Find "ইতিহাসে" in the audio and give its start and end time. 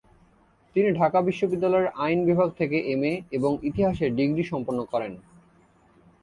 3.63-4.05